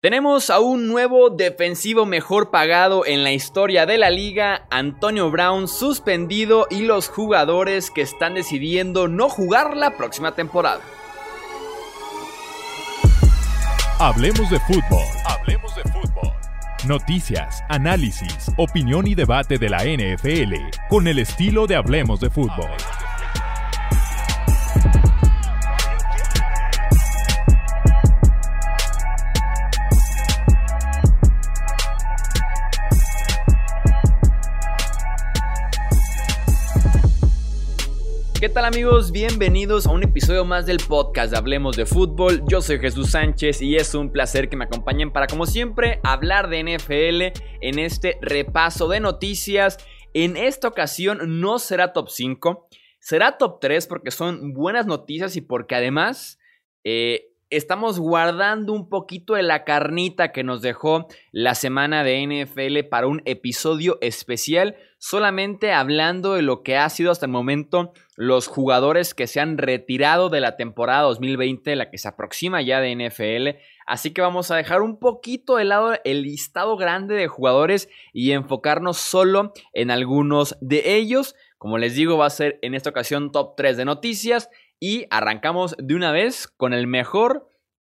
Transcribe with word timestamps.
Tenemos 0.00 0.48
a 0.48 0.60
un 0.60 0.86
nuevo 0.86 1.28
defensivo 1.28 2.06
mejor 2.06 2.52
pagado 2.52 3.04
en 3.04 3.24
la 3.24 3.32
historia 3.32 3.84
de 3.84 3.98
la 3.98 4.10
liga, 4.10 4.64
Antonio 4.70 5.28
Brown 5.28 5.66
suspendido 5.66 6.68
y 6.70 6.82
los 6.82 7.08
jugadores 7.08 7.90
que 7.90 8.02
están 8.02 8.34
decidiendo 8.34 9.08
no 9.08 9.28
jugar 9.28 9.76
la 9.76 9.96
próxima 9.96 10.36
temporada. 10.36 10.82
Hablemos 13.98 14.48
de 14.50 14.60
fútbol. 14.60 15.04
Hablemos 15.24 15.74
de 15.74 15.82
fútbol. 15.82 16.32
Noticias, 16.86 17.64
análisis, 17.68 18.52
opinión 18.56 19.08
y 19.08 19.16
debate 19.16 19.58
de 19.58 19.68
la 19.68 19.78
NFL 19.78 20.54
con 20.88 21.08
el 21.08 21.18
estilo 21.18 21.66
de 21.66 21.74
Hablemos 21.74 22.20
de 22.20 22.30
fútbol. 22.30 22.70
¿Qué 38.40 38.48
tal 38.48 38.66
amigos? 38.66 39.10
Bienvenidos 39.10 39.88
a 39.88 39.90
un 39.90 40.04
episodio 40.04 40.44
más 40.44 40.64
del 40.64 40.76
podcast 40.76 41.32
de 41.32 41.38
Hablemos 41.38 41.76
de 41.76 41.86
Fútbol. 41.86 42.44
Yo 42.46 42.60
soy 42.60 42.78
Jesús 42.78 43.10
Sánchez 43.10 43.60
y 43.62 43.74
es 43.74 43.96
un 43.96 44.12
placer 44.12 44.48
que 44.48 44.56
me 44.56 44.66
acompañen 44.66 45.10
para 45.10 45.26
como 45.26 45.44
siempre 45.44 45.98
hablar 46.04 46.48
de 46.48 46.62
NFL 46.62 47.36
en 47.60 47.80
este 47.80 48.16
repaso 48.22 48.86
de 48.86 49.00
noticias. 49.00 49.78
En 50.14 50.36
esta 50.36 50.68
ocasión 50.68 51.40
no 51.40 51.58
será 51.58 51.92
top 51.92 52.10
5, 52.10 52.68
será 53.00 53.38
top 53.38 53.58
3 53.60 53.88
porque 53.88 54.12
son 54.12 54.52
buenas 54.52 54.86
noticias 54.86 55.34
y 55.34 55.40
porque 55.40 55.74
además 55.74 56.38
eh, 56.84 57.32
estamos 57.50 57.98
guardando 57.98 58.72
un 58.72 58.88
poquito 58.88 59.34
de 59.34 59.42
la 59.42 59.64
carnita 59.64 60.30
que 60.30 60.44
nos 60.44 60.62
dejó 60.62 61.08
la 61.32 61.56
semana 61.56 62.04
de 62.04 62.24
NFL 62.24 62.88
para 62.88 63.08
un 63.08 63.20
episodio 63.24 63.98
especial, 64.00 64.76
solamente 64.98 65.72
hablando 65.72 66.34
de 66.34 66.42
lo 66.42 66.62
que 66.62 66.76
ha 66.76 66.88
sido 66.88 67.10
hasta 67.10 67.26
el 67.26 67.32
momento 67.32 67.92
los 68.20 68.48
jugadores 68.48 69.14
que 69.14 69.28
se 69.28 69.38
han 69.38 69.58
retirado 69.58 70.28
de 70.28 70.40
la 70.40 70.56
temporada 70.56 71.02
2020, 71.02 71.76
la 71.76 71.88
que 71.88 71.98
se 71.98 72.08
aproxima 72.08 72.60
ya 72.62 72.80
de 72.80 72.92
NFL. 72.96 73.60
Así 73.86 74.12
que 74.12 74.20
vamos 74.20 74.50
a 74.50 74.56
dejar 74.56 74.82
un 74.82 74.98
poquito 74.98 75.54
de 75.54 75.64
lado 75.64 75.94
el 76.02 76.22
listado 76.22 76.76
grande 76.76 77.14
de 77.14 77.28
jugadores 77.28 77.88
y 78.12 78.32
enfocarnos 78.32 78.96
solo 78.96 79.52
en 79.72 79.92
algunos 79.92 80.58
de 80.60 80.96
ellos. 80.96 81.36
Como 81.58 81.78
les 81.78 81.94
digo, 81.94 82.18
va 82.18 82.26
a 82.26 82.30
ser 82.30 82.58
en 82.62 82.74
esta 82.74 82.90
ocasión 82.90 83.30
top 83.30 83.54
3 83.56 83.76
de 83.76 83.84
noticias 83.84 84.50
y 84.80 85.06
arrancamos 85.10 85.76
de 85.78 85.94
una 85.94 86.10
vez 86.10 86.48
con 86.48 86.72
el 86.72 86.88
mejor 86.88 87.48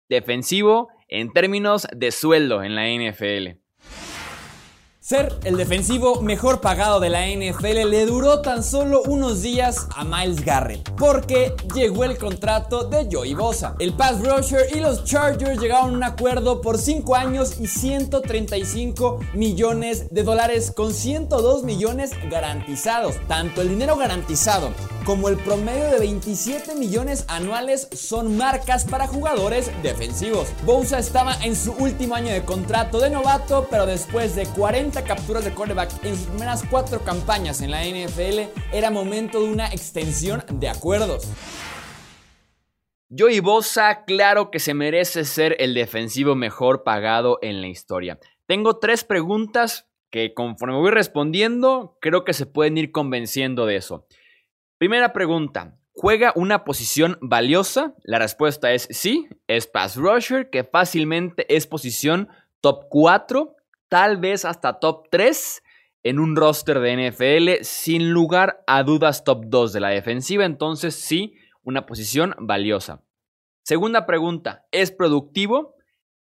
defensivo 0.09 0.89
en 1.07 1.33
términos 1.33 1.87
de 1.95 2.11
sueldo 2.11 2.65
en 2.65 2.75
la 2.75 2.89
NFL. 2.89 3.61
Ser 5.07 5.39
el 5.45 5.57
defensivo 5.57 6.21
mejor 6.21 6.61
pagado 6.61 6.99
de 6.99 7.11
la 7.11 7.29
NFL 7.29 7.89
le 7.89 8.07
duró 8.07 8.43
tan 8.43 8.65
solo 8.65 9.03
unos 9.03 9.41
días 9.41 9.87
a 9.95 10.03
Miles 10.03 10.45
Garrett, 10.45 10.91
porque 10.99 11.55
llegó 11.77 12.03
el 12.03 12.19
contrato 12.19 12.83
de 12.83 13.07
Joey 13.09 13.34
Bosa. 13.34 13.77
El 13.79 13.93
pass 13.93 14.19
rusher 14.19 14.67
y 14.75 14.81
los 14.81 15.05
Chargers 15.05 15.61
llegaron 15.61 15.91
a 15.91 15.97
un 15.97 16.03
acuerdo 16.03 16.61
por 16.61 16.77
5 16.77 17.15
años 17.15 17.61
y 17.61 17.69
135 17.69 19.21
millones 19.34 20.12
de 20.12 20.25
dólares 20.25 20.73
con 20.75 20.93
102 20.93 21.62
millones 21.62 22.11
garantizados. 22.29 23.15
Tanto 23.29 23.62
el 23.62 23.69
dinero 23.69 23.95
garantizado 23.95 24.71
como 25.07 25.29
el 25.29 25.37
promedio 25.37 25.89
de 25.89 26.01
27 26.01 26.75
millones 26.75 27.25
anuales 27.29 27.89
son 27.93 28.37
marcas 28.37 28.85
para 28.85 29.07
jugadores 29.07 29.71
defensivos. 29.81 30.49
Bosa 30.65 30.99
estaba 30.99 31.37
en 31.45 31.55
su 31.55 31.73
último 31.75 32.17
año 32.17 32.33
de 32.33 32.45
contrato 32.45 32.99
de 32.99 33.09
novato, 33.09 33.69
pero 33.71 33.87
después 33.87 34.34
de 34.34 34.47
40 34.47 35.05
capturas 35.05 35.45
de 35.45 35.53
quarterback 35.53 36.05
en 36.05 36.17
sus 36.17 36.27
primeras 36.27 36.65
cuatro 36.69 37.05
campañas 37.05 37.61
en 37.61 37.71
la 37.71 37.84
NFL, 37.84 38.51
era 38.73 38.91
momento 38.91 39.41
de 39.41 39.49
una 39.49 39.69
extensión 39.69 40.43
de 40.53 40.69
acuerdos. 40.69 41.31
Joey 43.17 43.38
Bosa, 43.38 44.05
claro 44.06 44.50
que 44.50 44.59
se 44.59 44.75
merece 44.75 45.25
ser 45.25 45.55
el 45.61 45.75
defensivo 45.75 46.34
mejor 46.34 46.83
pagado 46.83 47.38
en 47.43 47.61
la 47.61 47.69
historia. 47.69 48.19
Tengo 48.47 48.78
tres 48.81 49.05
preguntas 49.05 49.88
que 50.11 50.34
conforme 50.34 50.77
voy 50.77 50.91
respondiendo, 50.91 51.97
creo 52.00 52.25
que 52.25 52.33
se 52.33 52.47
pueden 52.47 52.77
ir 52.77 52.91
convenciendo 52.91 53.67
de 53.67 53.77
eso. 53.77 54.05
Primera 54.78 55.14
pregunta, 55.14 55.78
¿juega 55.92 56.32
una 56.37 56.64
posición 56.64 57.16
valiosa? 57.22 57.94
La 58.04 58.19
respuesta 58.19 58.72
es 58.72 58.87
sí, 58.91 59.26
es 59.47 59.66
pass 59.66 59.97
rusher, 59.97 60.50
que 60.50 60.64
fácilmente 60.64 61.47
es 61.54 61.66
posición 61.66 62.28
top 62.60 62.84
4 62.91 63.56
tal 63.88 64.19
vez 64.19 64.44
hasta 64.44 64.78
top 64.78 65.09
3 65.10 65.62
en 66.03 66.19
un 66.19 66.37
roster 66.37 66.81
de 66.81 67.10
NFL, 67.10 67.64
sin 67.64 68.10
lugar 68.10 68.62
a 68.66 68.82
dudas 68.82 69.25
top 69.25 69.44
2 69.47 69.72
de 69.72 69.81
la 69.81 69.88
defensiva, 69.88 70.44
entonces 70.44 70.94
sí, 70.94 71.34
una 71.62 71.87
posición 71.87 72.34
valiosa. 72.38 73.03
Segunda 73.62 74.04
pregunta, 74.04 74.66
¿es 74.72 74.93
productivo? 74.93 75.75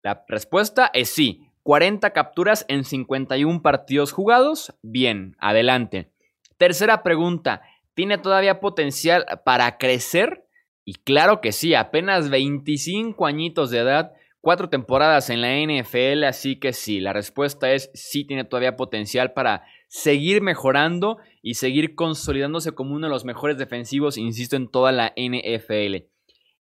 La 0.03 0.23
respuesta 0.27 0.91
es 0.94 1.09
sí. 1.09 1.50
40 1.63 2.12
capturas 2.13 2.63
en 2.67 2.83
51 2.83 3.63
partidos 3.63 4.12
jugados. 4.12 4.72
Bien, 4.83 5.35
adelante. 5.39 6.12
Tercera 6.57 7.01
pregunta, 7.01 7.63
¿tiene 7.95 8.17
todavía 8.19 8.59
potencial 8.59 9.25
para 9.44 9.78
crecer? 9.78 10.45
Y 10.85 10.94
claro 10.94 11.41
que 11.41 11.51
sí, 11.51 11.73
apenas 11.73 12.29
25 12.29 13.25
añitos 13.25 13.72
de 13.72 13.79
edad 13.79 14.11
cuatro 14.45 14.69
temporadas 14.69 15.31
en 15.31 15.41
la 15.41 15.56
NFL, 15.57 16.23
así 16.25 16.59
que 16.59 16.72
sí, 16.72 17.00
la 17.00 17.13
respuesta 17.13 17.72
es 17.72 17.89
sí 17.95 18.25
tiene 18.25 18.44
todavía 18.44 18.75
potencial 18.75 19.33
para 19.33 19.63
seguir 19.88 20.44
mejorando 20.44 21.17
y 21.41 21.56
seguir 21.56 21.95
consolidándose 21.95 22.73
como 22.73 22.94
uno 22.94 23.07
de 23.07 23.11
los 23.11 23.25
mejores 23.25 23.57
defensivos, 23.57 24.19
insisto, 24.19 24.56
en 24.56 24.67
toda 24.69 24.91
la 24.91 25.13
NFL. 25.17 26.06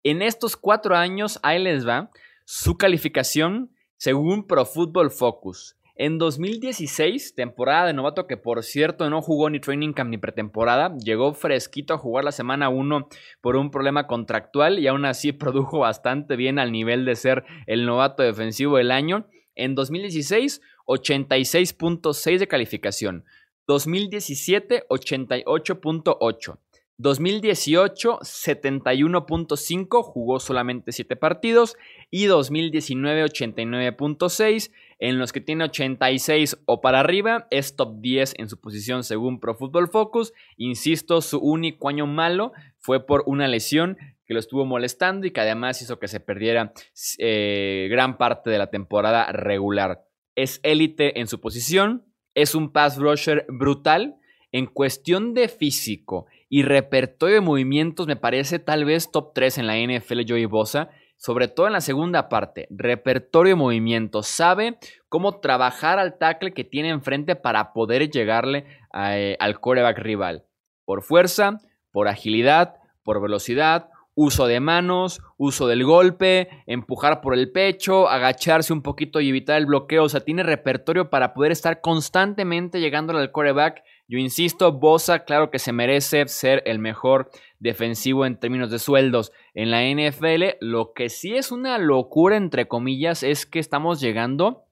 En 0.04 0.22
estos 0.22 0.56
cuatro 0.56 0.94
años, 0.94 1.40
ahí 1.42 1.60
les 1.60 1.84
va 1.84 2.12
su 2.44 2.76
calificación 2.76 3.74
según 3.96 4.46
Pro 4.46 4.64
Football 4.64 5.10
Focus. 5.10 5.76
En 5.94 6.16
2016, 6.16 7.34
temporada 7.34 7.86
de 7.86 7.92
novato 7.92 8.26
que 8.26 8.38
por 8.38 8.62
cierto 8.62 9.10
no 9.10 9.20
jugó 9.20 9.50
ni 9.50 9.60
training 9.60 9.92
camp 9.92 10.08
ni 10.08 10.16
pretemporada, 10.16 10.96
llegó 10.96 11.34
fresquito 11.34 11.92
a 11.92 11.98
jugar 11.98 12.24
la 12.24 12.32
semana 12.32 12.70
1 12.70 13.08
por 13.42 13.56
un 13.56 13.70
problema 13.70 14.06
contractual 14.06 14.78
y 14.78 14.86
aún 14.86 15.04
así 15.04 15.32
produjo 15.32 15.80
bastante 15.80 16.36
bien 16.36 16.58
al 16.58 16.72
nivel 16.72 17.04
de 17.04 17.14
ser 17.14 17.44
el 17.66 17.84
novato 17.84 18.22
defensivo 18.22 18.78
del 18.78 18.90
año. 18.90 19.26
En 19.54 19.74
2016, 19.74 20.62
86.6 20.86 22.38
de 22.38 22.48
calificación. 22.48 23.24
2017, 23.66 24.84
88.8. 24.88 26.58
2018, 26.98 28.20
71.5, 28.20 30.02
jugó 30.02 30.40
solamente 30.40 30.92
7 30.92 31.16
partidos. 31.16 31.76
Y 32.10 32.26
2019, 32.26 33.24
89.6, 33.24 34.70
en 35.02 35.18
los 35.18 35.32
que 35.32 35.40
tiene 35.40 35.64
86 35.64 36.62
o 36.64 36.80
para 36.80 37.00
arriba, 37.00 37.48
es 37.50 37.74
top 37.74 37.96
10 37.98 38.34
en 38.38 38.48
su 38.48 38.60
posición 38.60 39.02
según 39.02 39.40
Pro 39.40 39.56
Football 39.56 39.88
Focus. 39.88 40.32
Insisto, 40.56 41.20
su 41.22 41.40
único 41.40 41.88
año 41.88 42.06
malo 42.06 42.52
fue 42.78 43.04
por 43.04 43.24
una 43.26 43.48
lesión 43.48 43.98
que 44.24 44.32
lo 44.32 44.38
estuvo 44.38 44.64
molestando 44.64 45.26
y 45.26 45.32
que 45.32 45.40
además 45.40 45.82
hizo 45.82 45.98
que 45.98 46.06
se 46.06 46.20
perdiera 46.20 46.72
eh, 47.18 47.88
gran 47.90 48.16
parte 48.16 48.48
de 48.48 48.58
la 48.58 48.70
temporada 48.70 49.32
regular. 49.32 50.04
Es 50.36 50.60
élite 50.62 51.18
en 51.18 51.26
su 51.26 51.40
posición, 51.40 52.04
es 52.36 52.54
un 52.54 52.70
pass 52.70 52.96
rusher 52.96 53.44
brutal. 53.48 54.14
En 54.52 54.66
cuestión 54.66 55.34
de 55.34 55.48
físico 55.48 56.26
y 56.48 56.62
repertorio 56.62 57.36
de 57.36 57.40
movimientos, 57.40 58.06
me 58.06 58.14
parece 58.14 58.60
tal 58.60 58.84
vez 58.84 59.10
top 59.10 59.32
3 59.34 59.58
en 59.58 59.66
la 59.66 59.76
NFL 59.78 60.20
Joey 60.28 60.44
Bosa 60.44 60.90
sobre 61.22 61.46
todo 61.46 61.68
en 61.68 61.72
la 61.72 61.80
segunda 61.80 62.28
parte, 62.28 62.66
repertorio 62.68 63.52
de 63.52 63.56
movimiento, 63.56 64.24
sabe 64.24 64.76
cómo 65.08 65.38
trabajar 65.38 66.00
al 66.00 66.18
tackle 66.18 66.52
que 66.52 66.64
tiene 66.64 66.88
enfrente 66.88 67.36
para 67.36 67.72
poder 67.72 68.10
llegarle 68.10 68.66
eh, 68.92 69.36
al 69.38 69.60
coreback 69.60 69.98
rival. 69.98 70.46
Por 70.84 71.02
fuerza, 71.02 71.60
por 71.92 72.08
agilidad, 72.08 72.74
por 73.04 73.22
velocidad, 73.22 73.88
uso 74.14 74.48
de 74.48 74.58
manos, 74.58 75.20
uso 75.36 75.68
del 75.68 75.84
golpe, 75.84 76.48
empujar 76.66 77.20
por 77.20 77.34
el 77.34 77.52
pecho, 77.52 78.08
agacharse 78.08 78.72
un 78.72 78.82
poquito 78.82 79.20
y 79.20 79.28
evitar 79.28 79.58
el 79.58 79.66
bloqueo. 79.66 80.02
O 80.02 80.08
sea, 80.08 80.20
tiene 80.24 80.42
repertorio 80.42 81.08
para 81.08 81.34
poder 81.34 81.52
estar 81.52 81.80
constantemente 81.80 82.80
llegándole 82.80 83.20
al 83.20 83.30
coreback. 83.30 83.84
Yo 84.08 84.18
insisto, 84.18 84.72
Bosa, 84.72 85.20
claro 85.20 85.50
que 85.50 85.60
se 85.60 85.72
merece 85.72 86.26
ser 86.26 86.64
el 86.66 86.80
mejor 86.80 87.30
defensivo 87.60 88.26
en 88.26 88.40
términos 88.40 88.72
de 88.72 88.80
sueldos 88.80 89.32
en 89.54 89.70
la 89.70 89.82
NFL. 89.82 90.56
Lo 90.60 90.92
que 90.94 91.08
sí 91.08 91.34
es 91.34 91.52
una 91.52 91.78
locura, 91.78 92.36
entre 92.36 92.68
comillas, 92.68 93.22
es 93.22 93.46
que 93.46 93.58
estamos 93.58 94.00
llegando 94.00 94.64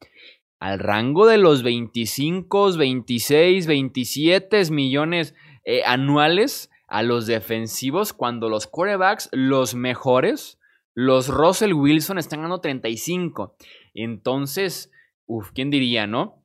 al 0.58 0.78
rango 0.78 1.26
de 1.26 1.38
los 1.38 1.62
25, 1.62 2.76
26, 2.76 3.66
27 3.66 4.70
millones 4.70 5.34
eh, 5.64 5.82
anuales 5.84 6.70
a 6.86 7.02
los 7.02 7.26
defensivos 7.26 8.12
cuando 8.12 8.48
los 8.48 8.66
quarterbacks, 8.66 9.28
los 9.32 9.74
mejores, 9.74 10.58
los 10.94 11.28
Russell 11.28 11.72
Wilson 11.72 12.18
están 12.18 12.40
ganando 12.40 12.60
35. 12.60 13.56
Entonces, 13.94 14.92
uff, 15.26 15.50
¿quién 15.54 15.70
diría, 15.70 16.06
no? 16.06 16.39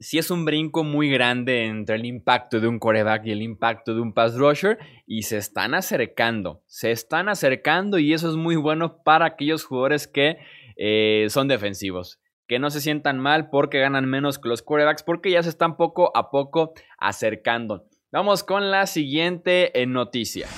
Sí 0.00 0.18
es 0.18 0.30
un 0.30 0.44
brinco 0.44 0.84
muy 0.84 1.10
grande 1.10 1.66
entre 1.66 1.96
el 1.96 2.04
impacto 2.04 2.60
de 2.60 2.68
un 2.68 2.78
coreback 2.78 3.26
y 3.26 3.32
el 3.32 3.42
impacto 3.42 3.94
de 3.94 4.00
un 4.00 4.12
pass 4.12 4.36
rusher 4.36 4.78
y 5.06 5.22
se 5.22 5.38
están 5.38 5.74
acercando, 5.74 6.62
se 6.66 6.90
están 6.90 7.28
acercando 7.28 7.98
y 7.98 8.12
eso 8.12 8.28
es 8.28 8.36
muy 8.36 8.56
bueno 8.56 9.02
para 9.02 9.26
aquellos 9.26 9.64
jugadores 9.64 10.06
que 10.06 10.38
eh, 10.76 11.26
son 11.30 11.48
defensivos, 11.48 12.20
que 12.46 12.58
no 12.58 12.70
se 12.70 12.80
sientan 12.80 13.18
mal 13.18 13.50
porque 13.50 13.80
ganan 13.80 14.08
menos 14.08 14.38
que 14.38 14.48
los 14.48 14.62
corebacks 14.62 15.02
porque 15.02 15.30
ya 15.30 15.42
se 15.42 15.48
están 15.48 15.76
poco 15.76 16.16
a 16.16 16.30
poco 16.30 16.74
acercando. 16.98 17.86
Vamos 18.10 18.42
con 18.42 18.70
la 18.70 18.86
siguiente 18.86 19.78
eh, 19.78 19.86
noticia. 19.86 20.48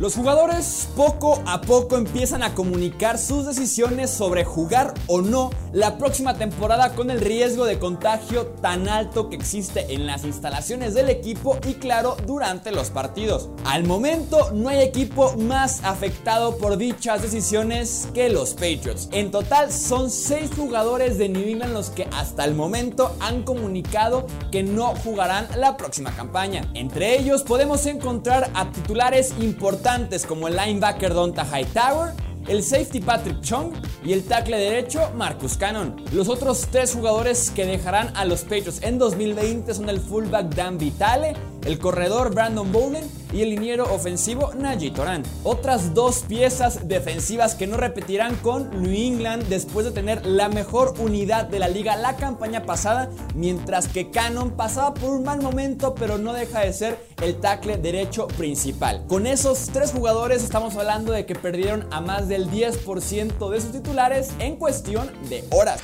Los 0.00 0.14
jugadores 0.14 0.88
poco 0.96 1.42
a 1.44 1.60
poco 1.60 1.98
empiezan 1.98 2.42
a 2.42 2.54
comunicar 2.54 3.18
sus 3.18 3.44
decisiones 3.44 4.08
sobre 4.08 4.44
jugar 4.44 4.94
o 5.08 5.20
no 5.20 5.50
la 5.74 5.98
próxima 5.98 6.38
temporada 6.38 6.94
con 6.94 7.10
el 7.10 7.20
riesgo 7.20 7.66
de 7.66 7.78
contagio 7.78 8.46
tan 8.62 8.88
alto 8.88 9.28
que 9.28 9.36
existe 9.36 9.92
en 9.92 10.06
las 10.06 10.24
instalaciones 10.24 10.94
del 10.94 11.10
equipo 11.10 11.58
y 11.68 11.74
claro 11.74 12.16
durante 12.26 12.72
los 12.72 12.88
partidos. 12.88 13.50
Al 13.66 13.84
momento 13.84 14.50
no 14.54 14.70
hay 14.70 14.80
equipo 14.80 15.36
más 15.36 15.84
afectado 15.84 16.56
por 16.56 16.78
dichas 16.78 17.20
decisiones 17.20 18.08
que 18.14 18.30
los 18.30 18.54
Patriots. 18.54 19.10
En 19.12 19.30
total 19.30 19.70
son 19.70 20.10
6 20.10 20.52
jugadores 20.56 21.18
de 21.18 21.28
New 21.28 21.46
England 21.46 21.74
los 21.74 21.90
que 21.90 22.08
hasta 22.16 22.46
el 22.46 22.54
momento 22.54 23.14
han 23.20 23.42
comunicado 23.42 24.26
que 24.50 24.62
no 24.62 24.94
jugarán 25.04 25.46
la 25.58 25.76
próxima 25.76 26.10
campaña. 26.16 26.70
Entre 26.72 27.18
ellos 27.18 27.42
podemos 27.42 27.84
encontrar 27.84 28.50
a 28.54 28.72
titulares 28.72 29.34
importantes 29.40 29.89
como 30.28 30.46
el 30.46 30.54
linebacker 30.54 31.12
Donta 31.12 31.44
Hightower, 31.44 32.12
el 32.46 32.62
safety 32.62 33.00
Patrick 33.00 33.40
Chung 33.40 33.72
y 34.04 34.12
el 34.12 34.22
tackle 34.22 34.56
derecho 34.56 35.10
Marcus 35.16 35.56
Cannon. 35.56 35.96
Los 36.12 36.28
otros 36.28 36.68
tres 36.70 36.94
jugadores 36.94 37.50
que 37.50 37.66
dejarán 37.66 38.16
a 38.16 38.24
los 38.24 38.42
Patriots 38.42 38.82
en 38.82 38.98
2020 38.98 39.74
son 39.74 39.88
el 39.88 39.98
fullback 39.98 40.54
Dan 40.54 40.78
Vitale, 40.78 41.34
el 41.64 41.80
corredor 41.80 42.32
Brandon 42.32 42.70
Bowden 42.70 43.02
y 43.32 43.42
el 43.42 43.50
liniero 43.50 43.84
ofensivo 43.92 44.52
Najee 44.54 44.90
Toran. 44.90 45.22
Otras 45.44 45.94
dos 45.94 46.24
piezas 46.28 46.88
defensivas 46.88 47.54
que 47.54 47.66
no 47.66 47.76
repetirán 47.76 48.36
con 48.36 48.82
New 48.82 48.92
England 48.92 49.44
después 49.48 49.86
de 49.86 49.92
tener 49.92 50.24
la 50.26 50.48
mejor 50.48 50.94
unidad 50.98 51.46
de 51.46 51.58
la 51.58 51.68
liga 51.68 51.96
la 51.96 52.16
campaña 52.16 52.64
pasada, 52.64 53.10
mientras 53.34 53.88
que 53.88 54.10
Cannon 54.10 54.56
pasaba 54.56 54.94
por 54.94 55.10
un 55.10 55.24
mal 55.24 55.40
momento 55.40 55.94
pero 55.94 56.18
no 56.18 56.32
deja 56.32 56.60
de 56.60 56.72
ser 56.72 56.98
el 57.22 57.36
tackle 57.40 57.76
derecho 57.76 58.26
principal. 58.28 59.04
Con 59.08 59.26
esos 59.26 59.66
tres 59.72 59.92
jugadores 59.92 60.42
estamos 60.42 60.76
hablando 60.76 61.12
de 61.12 61.26
que 61.26 61.34
perdieron 61.34 61.86
a 61.90 62.00
más 62.00 62.28
del 62.28 62.50
10% 62.50 63.50
de 63.50 63.60
sus 63.60 63.72
titulares 63.72 64.34
en 64.38 64.56
cuestión 64.56 65.10
de 65.28 65.44
horas. 65.50 65.82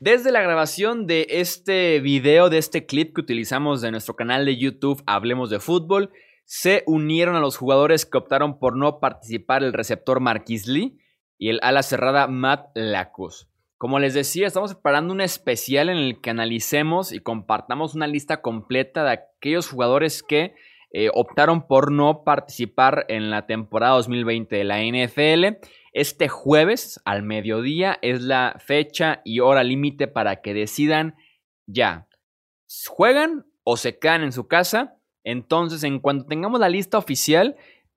Desde 0.00 0.32
la 0.32 0.42
grabación 0.42 1.06
de 1.06 1.26
este 1.30 2.00
video, 2.00 2.50
de 2.50 2.58
este 2.58 2.84
clip 2.84 3.14
que 3.14 3.22
utilizamos 3.22 3.80
de 3.80 3.90
nuestro 3.90 4.16
canal 4.16 4.44
de 4.44 4.58
YouTube 4.58 5.02
Hablemos 5.06 5.48
de 5.48 5.60
Fútbol, 5.60 6.10
se 6.44 6.82
unieron 6.86 7.36
a 7.36 7.40
los 7.40 7.56
jugadores 7.56 8.06
que 8.06 8.18
optaron 8.18 8.58
por 8.58 8.76
no 8.76 9.00
participar 9.00 9.62
el 9.62 9.72
receptor 9.72 10.20
Marquis 10.20 10.66
Lee 10.66 10.98
y 11.38 11.48
el 11.48 11.58
ala 11.62 11.82
cerrada 11.82 12.26
Matt 12.26 12.70
Lacus. 12.74 13.48
Como 13.78 13.98
les 13.98 14.14
decía, 14.14 14.46
estamos 14.46 14.74
preparando 14.74 15.12
un 15.12 15.20
especial 15.20 15.88
en 15.88 15.98
el 15.98 16.20
que 16.20 16.30
analicemos 16.30 17.12
y 17.12 17.20
compartamos 17.20 17.94
una 17.94 18.06
lista 18.06 18.40
completa 18.40 19.04
de 19.04 19.10
aquellos 19.10 19.68
jugadores 19.68 20.22
que 20.22 20.54
eh, 20.92 21.10
optaron 21.12 21.66
por 21.66 21.90
no 21.90 22.22
participar 22.24 23.04
en 23.08 23.30
la 23.30 23.46
temporada 23.46 23.94
2020 23.94 24.56
de 24.56 24.64
la 24.64 24.80
NFL 24.80 25.58
este 25.94 26.26
jueves 26.26 27.00
al 27.04 27.22
mediodía 27.22 28.00
es 28.02 28.20
la 28.20 28.56
fecha 28.58 29.22
y 29.24 29.38
hora 29.38 29.62
límite 29.62 30.08
para 30.08 30.42
que 30.42 30.52
decidan 30.52 31.14
ya. 31.66 32.08
¿Juegan 32.88 33.46
o 33.62 33.76
se 33.76 34.00
quedan 34.00 34.24
en 34.24 34.32
su 34.32 34.48
casa? 34.48 34.96
Entonces, 35.24 35.82
en 35.82 35.98
cuanto 35.98 36.26
tengamos 36.26 36.60
la 36.60 36.68
lista 36.68 36.98
oficial, 36.98 37.56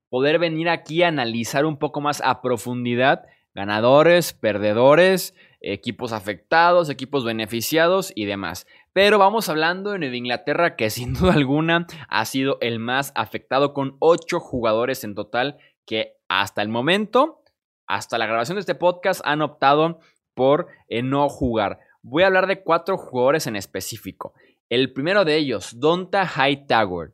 poder 0.10 0.40
venir 0.40 0.70
aquí 0.70 1.04
a 1.04 1.10
analizar 1.10 1.66
un 1.66 1.78
poco 1.78 2.02
más 2.02 2.22
a 2.26 2.42
profundidad 2.42 3.26
ganadores, 3.58 4.34
perdedores, 4.34 5.34
equipos 5.62 6.12
afectados, 6.12 6.92
equipos 6.92 7.26
beneficiados 7.26 8.12
y 8.14 8.26
demás. 8.26 8.68
Pero 8.94 9.18
vamos 9.18 9.50
hablando 9.50 9.90
de 9.90 9.98
Nueva 9.98 10.16
Inglaterra, 10.16 10.76
que 10.76 10.92
sin 10.92 11.14
duda 11.16 11.34
alguna 11.34 11.88
ha 12.08 12.26
sido 12.26 12.60
el 12.62 12.78
más 12.78 13.12
afectado 13.16 13.74
con 13.74 13.98
8 13.98 14.40
jugadores 14.40 15.04
en 15.04 15.16
total 15.16 15.58
que 15.88 16.18
hasta 16.28 16.62
el 16.62 16.70
momento 16.70 17.42
hasta 17.88 18.20
la 18.20 18.28
grabación 18.28 18.58
de 18.58 18.60
este 18.60 18.76
podcast 18.76 19.22
han 19.24 19.42
optado 19.42 20.02
por 20.36 20.68
eh, 20.88 21.02
no 21.02 21.28
jugar. 21.28 21.80
Voy 22.04 22.22
a 22.22 22.28
hablar 22.28 22.46
de 22.46 22.62
cuatro 22.62 22.96
jugadores 22.96 23.48
en 23.48 23.56
específico. 23.56 24.34
El 24.70 24.94
primero 24.94 25.26
de 25.26 25.36
ellos, 25.36 25.80
Donta 25.80 26.28
Hightower. 26.28 27.14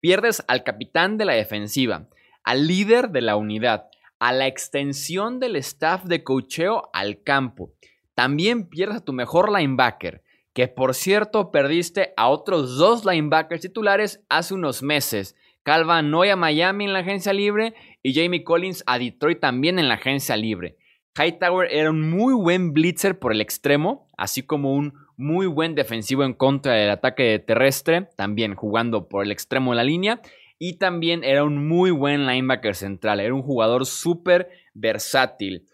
Pierdes 0.00 0.42
al 0.48 0.64
capitán 0.64 1.18
de 1.18 1.26
la 1.26 1.34
defensiva, 1.34 2.08
al 2.42 2.66
líder 2.66 3.10
de 3.10 3.20
la 3.20 3.36
unidad, 3.36 3.88
a 4.18 4.32
la 4.32 4.46
extensión 4.46 5.40
del 5.40 5.56
staff 5.56 6.04
de 6.04 6.24
cocheo 6.24 6.90
al 6.92 7.22
campo. 7.22 7.72
También 8.14 8.68
pierdes 8.68 8.98
a 8.98 9.04
tu 9.04 9.12
mejor 9.12 9.52
linebacker, 9.52 10.22
que 10.52 10.68
por 10.68 10.94
cierto 10.94 11.50
perdiste 11.50 12.12
a 12.16 12.28
otros 12.28 12.76
dos 12.76 13.04
linebackers 13.04 13.62
titulares 13.62 14.24
hace 14.28 14.54
unos 14.54 14.82
meses. 14.82 15.36
Calva 15.62 16.02
Noy 16.02 16.30
a 16.30 16.36
Miami 16.36 16.86
en 16.86 16.92
la 16.94 17.00
agencia 17.00 17.32
libre 17.32 17.74
y 18.02 18.14
Jamie 18.14 18.44
Collins 18.44 18.82
a 18.86 18.98
Detroit 18.98 19.40
también 19.40 19.78
en 19.78 19.88
la 19.88 19.94
agencia 19.94 20.36
libre. 20.36 20.76
Hightower 21.18 21.68
era 21.70 21.90
un 21.90 22.10
muy 22.10 22.34
buen 22.34 22.72
blitzer 22.72 23.18
por 23.18 23.32
el 23.32 23.40
extremo, 23.40 24.08
así 24.16 24.42
como 24.42 24.74
un 24.74 24.94
muy 25.20 25.46
buen 25.46 25.74
defensivo 25.74 26.24
en 26.24 26.32
contra 26.32 26.72
del 26.72 26.90
ataque 26.90 27.38
terrestre, 27.38 28.08
también 28.16 28.54
jugando 28.54 29.08
por 29.08 29.24
el 29.24 29.30
extremo 29.30 29.72
de 29.72 29.76
la 29.76 29.84
línea. 29.84 30.20
Y 30.58 30.78
también 30.78 31.24
era 31.24 31.44
un 31.44 31.68
muy 31.68 31.90
buen 31.90 32.26
linebacker 32.26 32.74
central, 32.74 33.20
era 33.20 33.34
un 33.34 33.42
jugador 33.42 33.86
súper 33.86 34.48
versátil. 34.74 35.66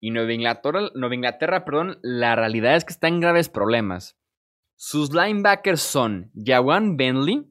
Y 0.00 0.10
Nueva 0.10 0.32
Inglaterra, 0.32 0.90
Nueva 0.94 1.14
Inglaterra, 1.14 1.64
perdón, 1.64 1.98
la 2.02 2.36
realidad 2.36 2.76
es 2.76 2.84
que 2.84 2.92
está 2.92 3.08
en 3.08 3.20
graves 3.20 3.48
problemas. 3.48 4.16
Sus 4.76 5.12
linebackers 5.12 5.80
son 5.80 6.30
Jawan 6.34 6.96
Bentley, 6.96 7.50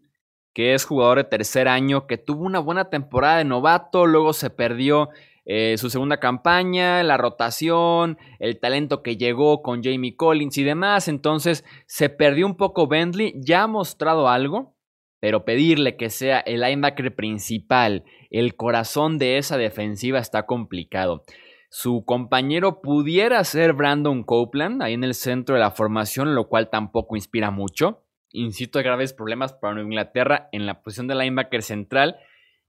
que 0.53 0.73
es 0.73 0.85
jugador 0.85 1.17
de 1.17 1.23
tercer 1.25 1.67
año, 1.67 2.07
que 2.07 2.17
tuvo 2.17 2.45
una 2.45 2.59
buena 2.59 2.89
temporada 2.89 3.37
de 3.37 3.45
novato, 3.45 4.05
luego 4.05 4.33
se 4.33 4.49
perdió 4.49 5.09
eh, 5.49 5.77
su 5.77 5.89
segunda 5.89 6.19
campaña, 6.19 7.01
la 7.03 7.17
rotación, 7.17 8.17
el 8.37 8.59
talento 8.59 9.01
que 9.01 9.17
llegó 9.17 9.63
con 9.63 9.81
Jamie 9.81 10.15
Collins 10.15 10.57
y 10.57 10.63
demás, 10.63 11.07
entonces 11.07 11.63
se 11.87 12.09
perdió 12.09 12.45
un 12.45 12.57
poco 12.57 12.87
Bentley, 12.87 13.33
ya 13.37 13.63
ha 13.63 13.67
mostrado 13.67 14.29
algo, 14.29 14.75
pero 15.19 15.45
pedirle 15.45 15.97
que 15.97 16.09
sea 16.09 16.39
el 16.41 16.61
linebacker 16.61 17.15
principal, 17.15 18.03
el 18.29 18.55
corazón 18.55 19.17
de 19.17 19.37
esa 19.37 19.57
defensiva 19.57 20.19
está 20.19 20.45
complicado. 20.45 21.23
Su 21.69 22.05
compañero 22.05 22.81
pudiera 22.81 23.43
ser 23.43 23.73
Brandon 23.73 24.23
Copeland, 24.23 24.83
ahí 24.83 24.93
en 24.93 25.03
el 25.03 25.15
centro 25.15 25.55
de 25.55 25.61
la 25.61 25.71
formación, 25.71 26.35
lo 26.35 26.47
cual 26.47 26.69
tampoco 26.69 27.15
inspira 27.15 27.49
mucho 27.49 28.03
insisto, 28.31 28.79
graves 28.79 29.13
problemas 29.13 29.53
para 29.53 29.81
Inglaterra 29.81 30.49
en 30.51 30.65
la 30.65 30.81
posición 30.81 31.07
de 31.07 31.15
linebacker 31.15 31.61
central. 31.61 32.17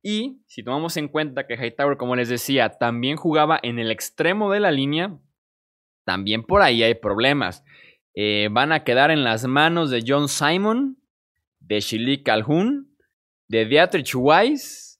Y 0.02 0.42
si 0.46 0.62
tomamos 0.62 0.96
en 0.96 1.08
cuenta 1.08 1.46
que 1.46 1.56
Hightower, 1.56 1.96
como 1.96 2.16
les 2.16 2.28
decía, 2.28 2.70
también 2.70 3.16
jugaba 3.16 3.58
en 3.62 3.78
el 3.78 3.90
extremo 3.90 4.50
de 4.52 4.60
la 4.60 4.70
línea, 4.70 5.18
también 6.04 6.44
por 6.44 6.62
ahí 6.62 6.82
hay 6.82 6.94
problemas. 6.94 7.64
Eh, 8.14 8.48
van 8.50 8.72
a 8.72 8.84
quedar 8.84 9.10
en 9.10 9.24
las 9.24 9.46
manos 9.46 9.90
de 9.90 10.04
John 10.06 10.28
Simon, 10.28 10.98
de 11.60 11.80
Shili 11.80 12.22
Calhoun, 12.22 12.96
de 13.48 13.64
Beatrice 13.64 14.16
Wise, 14.16 14.98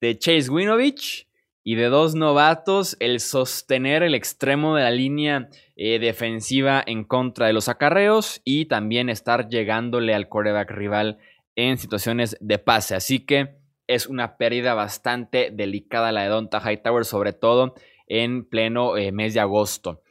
de 0.00 0.18
Chase 0.18 0.50
Winovich 0.50 1.28
y 1.62 1.74
de 1.74 1.86
dos 1.86 2.14
novatos 2.14 2.96
el 3.00 3.20
sostener 3.20 4.02
el 4.02 4.14
extremo 4.14 4.76
de 4.76 4.84
la 4.84 4.90
línea 4.90 5.48
eh, 5.74 5.98
defensiva 5.98 6.82
en 6.86 7.04
contra 7.04 7.48
de 7.48 7.52
los 7.52 7.68
acarreos 7.68 8.40
y 8.44 8.66
también 8.66 9.08
estar 9.08 9.48
llegándole 9.48 10.14
al 10.14 10.28
coreback 10.28 10.70
rival 10.70 11.18
en 11.56 11.78
situaciones 11.78 12.36
de 12.40 12.58
pase. 12.58 12.94
Así 12.94 13.26
que 13.26 13.56
es 13.86 14.06
una 14.06 14.36
pérdida 14.36 14.74
bastante 14.74 15.50
delicada 15.52 16.12
la 16.12 16.22
de 16.22 16.28
Donta 16.28 16.60
Hightower, 16.60 17.04
sobre 17.04 17.32
todo 17.32 17.74
en 18.06 18.44
pleno 18.44 18.96
eh, 18.96 19.12
mes 19.12 19.34
de 19.34 19.40
agosto. 19.40 20.02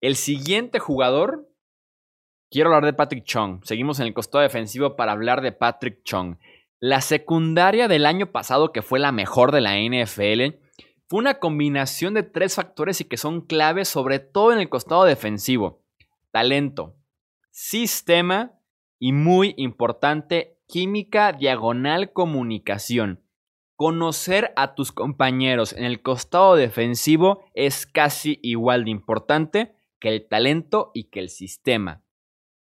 El 0.00 0.16
siguiente 0.16 0.78
jugador, 0.78 1.48
quiero 2.50 2.68
hablar 2.68 2.84
de 2.84 2.92
Patrick 2.92 3.24
Chung. 3.24 3.60
Seguimos 3.64 4.00
en 4.00 4.06
el 4.06 4.14
costado 4.14 4.42
defensivo 4.42 4.96
para 4.96 5.12
hablar 5.12 5.40
de 5.42 5.52
Patrick 5.52 6.02
Chung. 6.04 6.36
La 6.80 7.00
secundaria 7.00 7.86
del 7.86 8.06
año 8.06 8.32
pasado, 8.32 8.72
que 8.72 8.82
fue 8.82 8.98
la 8.98 9.12
mejor 9.12 9.52
de 9.52 9.60
la 9.60 9.76
NFL, 9.78 10.58
fue 11.06 11.20
una 11.20 11.38
combinación 11.38 12.14
de 12.14 12.24
tres 12.24 12.56
factores 12.56 13.00
y 13.00 13.04
que 13.04 13.16
son 13.16 13.42
claves, 13.42 13.88
sobre 13.88 14.18
todo 14.18 14.52
en 14.52 14.58
el 14.58 14.68
costado 14.68 15.04
defensivo. 15.04 15.82
Talento, 16.32 16.96
sistema 17.50 18.58
y 18.98 19.12
muy 19.12 19.54
importante, 19.58 20.51
química 20.72 21.34
diagonal 21.34 22.14
comunicación. 22.14 23.20
Conocer 23.76 24.54
a 24.56 24.74
tus 24.74 24.90
compañeros 24.90 25.74
en 25.74 25.84
el 25.84 26.00
costado 26.00 26.56
defensivo 26.56 27.44
es 27.52 27.84
casi 27.84 28.38
igual 28.42 28.84
de 28.84 28.90
importante 28.90 29.74
que 30.00 30.08
el 30.08 30.26
talento 30.26 30.90
y 30.94 31.10
que 31.10 31.20
el 31.20 31.28
sistema. 31.28 32.02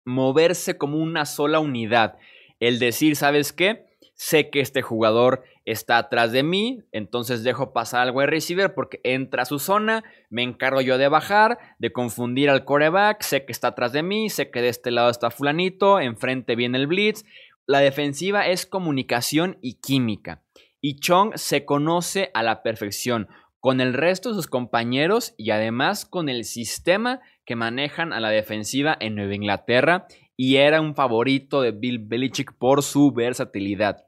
Moverse 0.03 0.77
como 0.77 0.97
una 0.97 1.25
sola 1.25 1.61
unidad. 1.61 2.17
El 2.59 2.79
decir, 2.79 3.15
¿sabes 3.15 3.53
qué? 3.53 3.85
Sé 4.13 4.49
que 4.49 4.59
este 4.59 4.81
jugador 4.81 5.43
está 5.65 5.97
atrás 5.97 6.31
de 6.31 6.43
mí, 6.43 6.83
entonces 6.91 7.43
dejo 7.43 7.73
pasar 7.73 8.01
al 8.01 8.15
wide 8.15 8.27
receiver 8.27 8.73
porque 8.73 9.01
entra 9.03 9.41
a 9.43 9.45
su 9.45 9.57
zona, 9.57 10.03
me 10.29 10.43
encargo 10.43 10.79
yo 10.79 10.97
de 10.97 11.07
bajar, 11.07 11.57
de 11.79 11.91
confundir 11.91 12.49
al 12.49 12.65
coreback, 12.65 13.21
sé 13.23 13.45
que 13.45 13.51
está 13.51 13.69
atrás 13.69 13.91
de 13.91 14.03
mí, 14.03 14.29
sé 14.29 14.51
que 14.51 14.61
de 14.61 14.69
este 14.69 14.91
lado 14.91 15.09
está 15.09 15.31
fulanito, 15.31 15.99
enfrente 15.99 16.55
viene 16.55 16.77
el 16.77 16.87
blitz. 16.87 17.25
La 17.67 17.79
defensiva 17.79 18.48
es 18.48 18.65
comunicación 18.65 19.57
y 19.62 19.75
química. 19.75 20.43
Y 20.81 21.00
Chong 21.00 21.36
se 21.36 21.65
conoce 21.65 22.29
a 22.36 22.43
la 22.43 22.62
perfección 22.62 23.27
con 23.60 23.81
el 23.81 23.95
resto 23.95 24.29
de 24.29 24.36
sus 24.36 24.45
compañeros 24.45 25.34
y 25.36 25.50
además 25.50 26.05
con 26.05 26.29
el 26.29 26.43
sistema 26.43 27.22
que 27.43 27.55
manejan 27.55 28.13
a 28.13 28.19
la 28.19 28.29
defensiva 28.29 28.95
en 29.00 29.15
Nueva 29.15 29.34
Inglaterra 29.34 30.05
y 30.38 30.57
era 30.57 30.79
un 30.79 30.93
favorito 30.93 31.62
de 31.62 31.72
Bill 31.72 31.98
Belichick 31.98 32.53
por 32.55 32.84
su 32.84 33.12
versatilidad. 33.12 34.05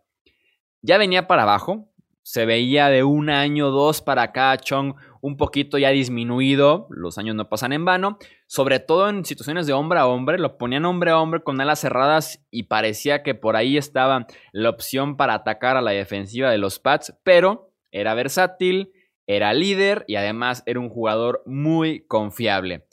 Ya 0.83 0.99
venía 0.99 1.25
para 1.25 1.41
abajo, 1.41 1.89
se 2.27 2.45
veía 2.45 2.89
de 2.89 3.05
un 3.05 3.29
año, 3.29 3.71
dos 3.71 4.01
para 4.01 4.23
acá 4.23 4.57
Chong 4.57 4.95
un 5.21 5.37
poquito 5.37 5.77
ya 5.77 5.91
disminuido, 5.91 6.89
los 6.89 7.17
años 7.17 7.35
no 7.37 7.47
pasan 7.47 7.71
en 7.71 7.85
vano, 7.85 8.17
sobre 8.47 8.81
todo 8.81 9.07
en 9.07 9.23
situaciones 9.23 9.65
de 9.65 9.71
hombre 9.71 9.99
a 9.99 10.07
hombre, 10.07 10.37
lo 10.37 10.57
ponían 10.57 10.83
hombre 10.83 11.11
a 11.11 11.19
hombre 11.19 11.41
con 11.41 11.61
alas 11.61 11.79
cerradas 11.79 12.45
y 12.51 12.63
parecía 12.63 13.23
que 13.23 13.33
por 13.33 13.55
ahí 13.55 13.77
estaba 13.77 14.27
la 14.51 14.69
opción 14.69 15.15
para 15.15 15.35
atacar 15.35 15.77
a 15.77 15.81
la 15.81 15.91
defensiva 15.91 16.51
de 16.51 16.57
los 16.57 16.79
Pats, 16.79 17.17
pero 17.23 17.71
era 17.91 18.13
versátil, 18.13 18.91
era 19.25 19.53
líder 19.53 20.03
y 20.05 20.17
además 20.17 20.63
era 20.65 20.81
un 20.81 20.89
jugador 20.89 21.43
muy 21.45 22.05
confiable. 22.07 22.87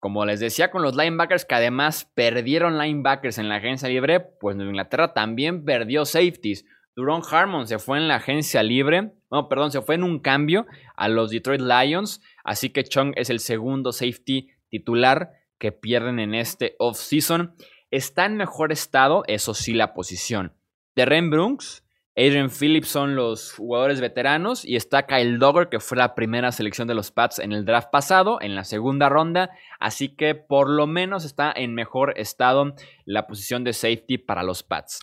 Como 0.00 0.26
les 0.26 0.40
decía 0.40 0.72
con 0.72 0.82
los 0.82 0.96
linebackers 0.96 1.44
que 1.44 1.54
además 1.54 2.10
perdieron 2.16 2.78
linebackers 2.78 3.38
en 3.38 3.48
la 3.48 3.56
agencia 3.56 3.88
libre, 3.88 4.18
pues 4.18 4.56
Nueva 4.56 4.70
Inglaterra 4.70 5.14
también 5.14 5.64
perdió 5.64 6.04
safeties. 6.04 6.64
Duron 6.96 7.22
Harmon 7.30 7.66
se 7.66 7.78
fue 7.78 7.98
en 7.98 8.08
la 8.08 8.16
agencia 8.16 8.62
libre, 8.62 9.12
no, 9.30 9.48
perdón, 9.48 9.70
se 9.70 9.82
fue 9.82 9.96
en 9.96 10.02
un 10.02 10.18
cambio 10.18 10.66
a 10.96 11.08
los 11.08 11.30
Detroit 11.30 11.60
Lions, 11.60 12.22
así 12.42 12.70
que 12.70 12.84
Chung 12.84 13.12
es 13.16 13.28
el 13.28 13.40
segundo 13.40 13.92
safety 13.92 14.48
titular 14.70 15.32
que 15.58 15.72
pierden 15.72 16.18
en 16.18 16.34
este 16.34 16.74
offseason. 16.78 17.54
Está 17.90 18.24
en 18.24 18.36
mejor 18.36 18.72
estado, 18.72 19.24
eso 19.26 19.52
sí, 19.52 19.74
la 19.74 19.92
posición. 19.92 20.54
Terren 20.94 21.28
Brooks 21.30 21.86
Adrian 22.18 22.48
Phillips 22.48 22.88
son 22.88 23.14
los 23.14 23.52
jugadores 23.52 24.00
veteranos 24.00 24.64
y 24.64 24.76
está 24.76 25.04
Kyle 25.04 25.38
Dogger, 25.38 25.68
que 25.68 25.80
fue 25.80 25.98
la 25.98 26.14
primera 26.14 26.50
selección 26.50 26.88
de 26.88 26.94
los 26.94 27.10
Pats 27.10 27.38
en 27.38 27.52
el 27.52 27.66
draft 27.66 27.90
pasado, 27.92 28.38
en 28.40 28.54
la 28.54 28.64
segunda 28.64 29.10
ronda, 29.10 29.50
así 29.78 30.16
que 30.16 30.34
por 30.34 30.70
lo 30.70 30.86
menos 30.86 31.26
está 31.26 31.52
en 31.54 31.74
mejor 31.74 32.14
estado 32.16 32.74
la 33.04 33.26
posición 33.26 33.64
de 33.64 33.74
safety 33.74 34.16
para 34.16 34.42
los 34.42 34.62
Pats. 34.62 35.00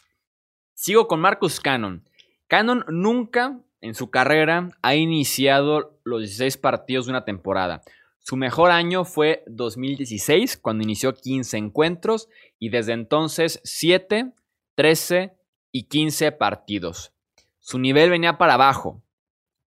Sigo 0.73 1.07
con 1.07 1.19
Marcus 1.19 1.59
Cannon. 1.59 2.03
Cannon 2.47 2.85
nunca 2.89 3.59
en 3.81 3.95
su 3.95 4.09
carrera 4.09 4.69
ha 4.81 4.95
iniciado 4.95 5.99
los 6.03 6.21
16 6.21 6.57
partidos 6.57 7.05
de 7.05 7.11
una 7.11 7.25
temporada. 7.25 7.83
Su 8.19 8.37
mejor 8.37 8.71
año 8.71 9.03
fue 9.03 9.43
2016, 9.47 10.57
cuando 10.57 10.83
inició 10.83 11.13
15 11.13 11.57
encuentros, 11.57 12.29
y 12.57 12.69
desde 12.69 12.93
entonces 12.93 13.59
7, 13.65 14.33
13, 14.75 15.33
y 15.73 15.83
15 15.89 16.31
partidos. 16.31 17.13
Su 17.59 17.79
nivel 17.79 18.09
venía 18.09 18.37
para 18.37 18.53
abajo, 18.53 19.03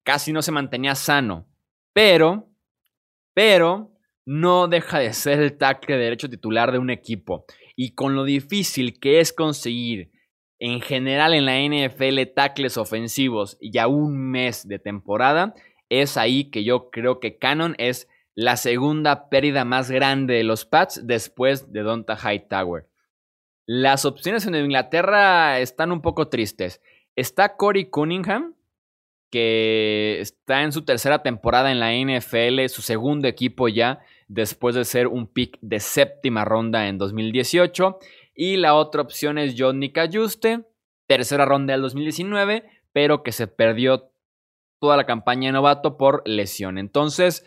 casi 0.05 0.33
no 0.33 0.43
se 0.43 0.53
mantenía 0.53 0.95
sano, 0.95 1.49
pero, 1.93 2.49
pero, 3.33 3.91
no 4.27 4.69
deja 4.69 5.01
de 5.01 5.13
ser 5.13 5.41
el 5.41 5.59
tackle 5.59 5.97
derecho 5.97 6.31
titular 6.31 6.73
de 6.73 6.79
un 6.79 6.91
equipo. 6.91 7.45
Y 7.75 7.95
con 7.95 8.15
lo 8.15 8.25
difícil 8.25 8.99
que 9.01 9.21
es 9.21 9.33
conseguir 9.33 10.13
en 10.59 10.81
general 10.81 11.35
en 11.35 11.45
la 11.47 11.59
NFL 11.61 12.33
tackles 12.35 12.77
ofensivos 12.77 13.57
y 13.61 13.79
a 13.79 13.89
un 13.89 14.31
mes 14.31 14.67
de 14.67 14.79
temporada, 14.79 15.55
es 15.89 16.17
ahí 16.17 16.51
que 16.51 16.65
yo 16.65 16.91
creo 16.91 17.21
que 17.21 17.39
Cannon 17.39 17.75
es 17.79 18.09
la 18.35 18.57
segunda 18.57 19.29
pérdida 19.29 19.65
más 19.65 19.91
grande 19.91 20.35
de 20.35 20.45
los 20.45 20.65
Pats 20.65 21.07
después 21.07 21.73
de 21.73 21.83
Donta 21.83 22.17
Hightower. 22.17 22.87
Las 23.67 24.05
opciones 24.05 24.47
en 24.47 24.57
Inglaterra 24.57 25.61
están 25.61 25.93
un 25.93 26.03
poco 26.03 26.29
tristes. 26.29 26.83
Está 27.17 27.57
Corey 27.57 27.87
Cunningham, 27.87 28.55
que 29.31 30.21
está 30.21 30.63
en 30.63 30.73
su 30.73 30.85
tercera 30.85 31.23
temporada 31.23 31.71
en 31.71 31.81
la 31.81 31.93
NFL, 31.93 32.67
su 32.69 32.83
segundo 32.83 33.27
equipo 33.29 33.69
ya, 33.69 34.01
después 34.29 34.75
de 34.75 34.85
ser 34.85 35.07
un 35.07 35.27
pick 35.27 35.59
de 35.61 35.81
séptima 35.81 36.45
ronda 36.45 36.89
en 36.89 36.99
2018. 36.99 37.99
Y 38.35 38.57
la 38.57 38.75
otra 38.75 39.03
opción 39.03 39.39
es 39.39 39.55
Johnny 39.57 39.93
Cayuste, 39.93 40.65
tercera 41.07 41.45
ronda 41.45 41.73
del 41.73 41.83
2019, 41.83 42.65
pero 42.93 43.23
que 43.23 43.33
se 43.33 43.47
perdió 43.47 44.11
toda 44.81 44.97
la 44.97 45.07
campaña 45.07 45.49
de 45.49 45.53
novato 45.53 45.97
por 45.97 46.23
lesión. 46.27 46.79
Entonces, 46.79 47.45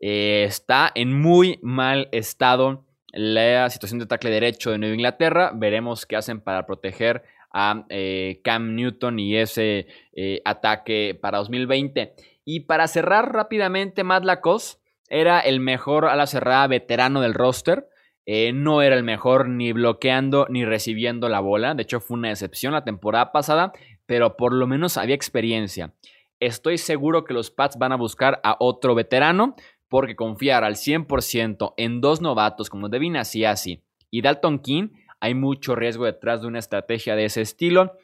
eh, 0.00 0.44
está 0.44 0.90
en 0.94 1.20
muy 1.20 1.58
mal 1.62 2.08
estado 2.12 2.86
la 3.12 3.68
situación 3.70 4.00
de 4.00 4.06
tackle 4.06 4.30
derecho 4.30 4.70
de 4.70 4.78
Nueva 4.78 4.94
Inglaterra. 4.94 5.52
Veremos 5.54 6.06
qué 6.06 6.16
hacen 6.16 6.40
para 6.40 6.64
proteger 6.66 7.22
a 7.52 7.84
eh, 7.88 8.40
Cam 8.44 8.74
Newton 8.74 9.18
y 9.18 9.36
ese 9.36 9.88
eh, 10.12 10.40
ataque 10.44 11.18
para 11.20 11.38
2020. 11.38 12.14
Y 12.44 12.60
para 12.60 12.86
cerrar 12.86 13.32
rápidamente, 13.32 14.04
Matt 14.04 14.24
Lacoste 14.24 14.80
era 15.08 15.40
el 15.40 15.60
mejor 15.60 16.06
a 16.06 16.16
la 16.16 16.26
cerrada 16.26 16.66
veterano 16.68 17.20
del 17.20 17.34
roster. 17.34 17.88
Eh, 18.32 18.52
no 18.52 18.80
era 18.80 18.94
el 18.94 19.02
mejor 19.02 19.48
ni 19.48 19.72
bloqueando 19.72 20.46
ni 20.48 20.64
recibiendo 20.64 21.28
la 21.28 21.40
bola. 21.40 21.74
De 21.74 21.82
hecho, 21.82 21.98
fue 21.98 22.16
una 22.16 22.30
excepción 22.30 22.72
la 22.72 22.84
temporada 22.84 23.32
pasada, 23.32 23.72
pero 24.06 24.36
por 24.36 24.52
lo 24.52 24.68
menos 24.68 24.96
había 24.96 25.16
experiencia. 25.16 25.94
Estoy 26.38 26.78
seguro 26.78 27.24
que 27.24 27.34
los 27.34 27.50
Pats 27.50 27.76
van 27.76 27.90
a 27.90 27.96
buscar 27.96 28.40
a 28.44 28.56
otro 28.60 28.94
veterano 28.94 29.56
porque 29.88 30.14
confiar 30.14 30.62
al 30.62 30.76
100% 30.76 31.74
en 31.76 32.00
dos 32.00 32.20
novatos 32.20 32.70
como 32.70 32.88
Devin 32.88 33.16
Asiasi 33.16 33.82
y 34.12 34.22
Dalton 34.22 34.60
King, 34.60 34.90
hay 35.18 35.34
mucho 35.34 35.74
riesgo 35.74 36.04
detrás 36.04 36.42
de 36.42 36.46
una 36.46 36.60
estrategia 36.60 37.16
de 37.16 37.24
ese 37.24 37.40
estilo. 37.40 37.94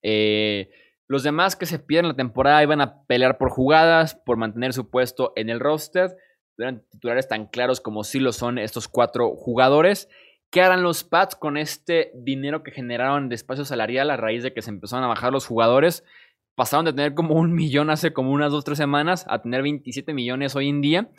Eh, 0.00 0.70
los 1.08 1.24
demás 1.24 1.56
que 1.56 1.66
se 1.66 1.78
pierden 1.78 2.08
la 2.08 2.16
temporada 2.16 2.62
iban 2.62 2.80
a 2.80 3.02
pelear 3.02 3.36
por 3.36 3.50
jugadas, 3.50 4.14
por 4.14 4.38
mantener 4.38 4.72
su 4.72 4.88
puesto 4.88 5.34
en 5.36 5.50
el 5.50 5.60
roster. 5.60 6.16
Eran 6.58 6.82
titulares 6.90 7.28
tan 7.28 7.46
claros 7.46 7.80
como 7.80 8.04
sí 8.04 8.20
lo 8.20 8.32
son 8.32 8.58
estos 8.58 8.88
cuatro 8.88 9.34
jugadores. 9.36 10.08
¿Qué 10.50 10.62
harán 10.62 10.82
los 10.82 11.02
Pats 11.02 11.34
con 11.34 11.56
este 11.56 12.12
dinero 12.14 12.62
que 12.62 12.70
generaron 12.70 13.28
de 13.28 13.34
espacio 13.34 13.64
salarial 13.64 14.10
a 14.10 14.16
raíz 14.16 14.42
de 14.42 14.52
que 14.52 14.62
se 14.62 14.70
empezaron 14.70 15.04
a 15.04 15.08
bajar 15.08 15.32
los 15.32 15.46
jugadores? 15.46 16.04
pasaron 16.54 16.84
de 16.84 16.92
tener 16.92 17.14
como 17.14 17.34
un 17.34 17.52
millón 17.52 17.90
hace 17.90 18.12
como 18.12 18.30
unas 18.32 18.52
dos, 18.52 18.64
tres 18.64 18.78
semanas 18.78 19.24
a 19.28 19.42
tener 19.42 19.62
27 19.62 20.14
millones 20.14 20.56
hoy 20.56 20.68
en 20.68 20.80
día. 20.80 21.10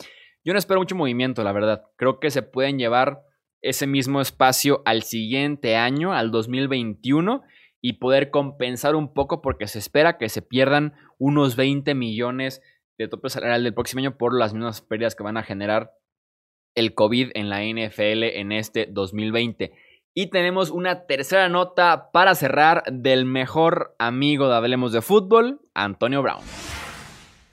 Yo 0.44 0.52
no 0.52 0.58
espero 0.58 0.80
mucho 0.80 0.96
movimiento, 0.96 1.42
la 1.44 1.52
verdad. 1.52 1.84
Creo 1.96 2.20
que 2.20 2.30
se 2.30 2.42
pueden 2.42 2.78
llevar 2.78 3.22
ese 3.62 3.86
mismo 3.86 4.20
espacio 4.20 4.82
al 4.84 5.02
siguiente 5.02 5.76
año, 5.76 6.12
al 6.12 6.30
2021, 6.30 7.42
y 7.80 7.94
poder 7.94 8.30
compensar 8.30 8.94
un 8.94 9.12
poco 9.12 9.42
porque 9.42 9.66
se 9.66 9.78
espera 9.78 10.18
que 10.18 10.28
se 10.28 10.42
pierdan 10.42 10.94
unos 11.18 11.56
20 11.56 11.94
millones 11.94 12.62
de 12.98 13.08
tope 13.08 13.30
salarial 13.30 13.64
del 13.64 13.74
próximo 13.74 14.00
año 14.00 14.16
por 14.16 14.36
las 14.36 14.52
mismas 14.52 14.80
pérdidas 14.80 15.14
que 15.14 15.22
van 15.22 15.36
a 15.36 15.42
generar 15.42 15.92
el 16.74 16.94
COVID 16.94 17.30
en 17.34 17.48
la 17.48 17.62
NFL 17.62 18.22
en 18.22 18.52
este 18.52 18.86
2020. 18.90 19.72
Y 20.14 20.30
tenemos 20.30 20.70
una 20.70 21.06
tercera 21.06 21.48
nota 21.48 22.10
para 22.10 22.34
cerrar 22.34 22.82
del 22.90 23.24
mejor 23.24 23.94
amigo 23.98 24.48
de 24.48 24.56
Hablemos 24.56 24.92
de 24.92 25.02
Fútbol, 25.02 25.60
Antonio 25.74 26.22
Brown. 26.22 26.42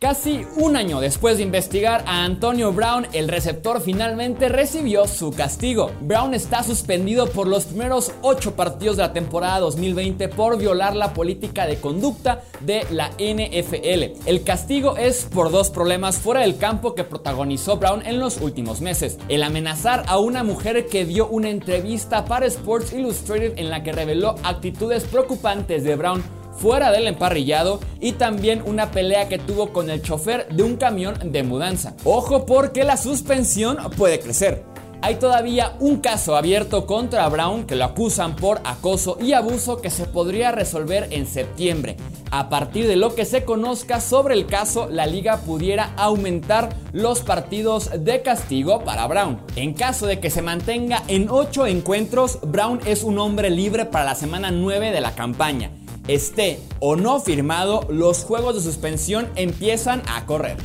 Casi 0.03 0.45
un 0.57 0.75
año 0.75 0.99
después 0.99 1.37
de 1.37 1.43
investigar 1.43 2.03
a 2.07 2.25
Antonio 2.25 2.73
Brown, 2.73 3.07
el 3.13 3.29
receptor 3.29 3.79
finalmente 3.79 4.49
recibió 4.49 5.07
su 5.07 5.31
castigo. 5.31 5.91
Brown 6.01 6.33
está 6.33 6.61
suspendido 6.61 7.27
por 7.27 7.47
los 7.47 7.63
primeros 7.63 8.11
ocho 8.21 8.53
partidos 8.53 8.97
de 8.97 9.03
la 9.03 9.13
temporada 9.13 9.61
2020 9.61 10.27
por 10.27 10.57
violar 10.57 10.93
la 10.93 11.13
política 11.13 11.65
de 11.65 11.77
conducta 11.77 12.43
de 12.59 12.85
la 12.91 13.11
NFL. 13.11 14.27
El 14.27 14.43
castigo 14.43 14.97
es 14.97 15.23
por 15.23 15.51
dos 15.51 15.69
problemas 15.69 16.17
fuera 16.17 16.41
del 16.41 16.57
campo 16.57 16.95
que 16.95 17.05
protagonizó 17.05 17.77
Brown 17.77 18.05
en 18.05 18.19
los 18.19 18.41
últimos 18.41 18.81
meses. 18.81 19.17
El 19.29 19.41
amenazar 19.41 20.03
a 20.07 20.19
una 20.19 20.43
mujer 20.43 20.85
que 20.87 21.05
dio 21.05 21.29
una 21.29 21.49
entrevista 21.49 22.25
para 22.25 22.45
Sports 22.47 22.91
Illustrated 22.91 23.53
en 23.55 23.69
la 23.69 23.83
que 23.83 23.93
reveló 23.93 24.35
actitudes 24.43 25.05
preocupantes 25.05 25.85
de 25.85 25.95
Brown 25.95 26.42
fuera 26.57 26.91
del 26.91 27.07
emparrillado 27.07 27.79
y 27.99 28.13
también 28.13 28.63
una 28.65 28.91
pelea 28.91 29.29
que 29.29 29.39
tuvo 29.39 29.73
con 29.73 29.89
el 29.89 30.01
chofer 30.01 30.47
de 30.49 30.63
un 30.63 30.77
camión 30.77 31.15
de 31.31 31.43
mudanza. 31.43 31.93
Ojo 32.03 32.45
porque 32.45 32.83
la 32.83 32.97
suspensión 32.97 33.77
puede 33.97 34.19
crecer. 34.19 34.63
Hay 35.03 35.15
todavía 35.15 35.75
un 35.81 35.97
caso 35.97 36.37
abierto 36.37 36.85
contra 36.85 37.27
Brown 37.27 37.65
que 37.65 37.75
lo 37.75 37.83
acusan 37.83 38.37
por 38.37 38.61
acoso 38.63 39.17
y 39.21 39.33
abuso 39.33 39.81
que 39.81 39.89
se 39.89 40.05
podría 40.05 40.53
resolver 40.53 41.09
en 41.11 41.27
septiembre. 41.27 41.97
A 42.31 42.47
partir 42.47 42.87
de 42.87 42.95
lo 42.95 43.13
que 43.13 43.25
se 43.25 43.43
conozca 43.43 43.99
sobre 43.99 44.33
el 44.33 44.45
caso, 44.45 44.87
la 44.89 45.05
liga 45.05 45.41
pudiera 45.41 45.93
aumentar 45.97 46.69
los 46.93 47.19
partidos 47.19 47.89
de 48.05 48.21
castigo 48.21 48.85
para 48.85 49.05
Brown. 49.07 49.41
En 49.57 49.73
caso 49.73 50.07
de 50.07 50.21
que 50.21 50.29
se 50.29 50.41
mantenga 50.41 51.03
en 51.09 51.29
8 51.29 51.67
encuentros, 51.67 52.39
Brown 52.41 52.79
es 52.85 53.03
un 53.03 53.19
hombre 53.19 53.49
libre 53.49 53.83
para 53.83 54.05
la 54.05 54.15
semana 54.15 54.51
9 54.51 54.91
de 54.91 55.01
la 55.01 55.15
campaña. 55.15 55.69
Esté 56.09 56.59
o 56.81 56.97
no 56.97 57.21
firmado, 57.21 57.87
los 57.89 58.25
juegos 58.25 58.55
de 58.55 58.61
suspensión 58.61 59.29
empiezan 59.37 60.01
a 60.09 60.25
correr. 60.25 60.57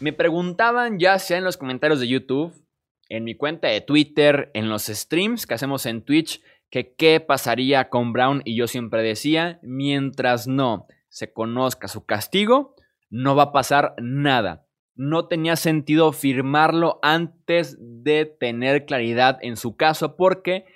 Me 0.00 0.12
preguntaban 0.12 0.98
ya 0.98 1.18
sea 1.18 1.38
en 1.38 1.44
los 1.44 1.56
comentarios 1.56 1.98
de 1.98 2.08
YouTube, 2.08 2.52
en 3.08 3.24
mi 3.24 3.36
cuenta 3.36 3.68
de 3.68 3.80
Twitter, 3.80 4.50
en 4.52 4.68
los 4.68 4.84
streams 4.84 5.46
que 5.46 5.54
hacemos 5.54 5.86
en 5.86 6.02
Twitch, 6.02 6.42
que 6.68 6.94
qué 6.94 7.20
pasaría 7.20 7.88
con 7.88 8.12
Brown 8.12 8.42
y 8.44 8.54
yo 8.54 8.66
siempre 8.66 9.02
decía, 9.02 9.60
mientras 9.62 10.46
no 10.46 10.88
se 11.08 11.32
conozca 11.32 11.88
su 11.88 12.04
castigo, 12.04 12.74
no 13.08 13.34
va 13.34 13.44
a 13.44 13.52
pasar 13.52 13.94
nada. 13.96 14.66
No 14.94 15.26
tenía 15.26 15.56
sentido 15.56 16.12
firmarlo 16.12 16.98
antes 17.00 17.78
de 17.80 18.26
tener 18.26 18.84
claridad 18.84 19.38
en 19.40 19.56
su 19.56 19.74
caso 19.76 20.16
porque 20.16 20.66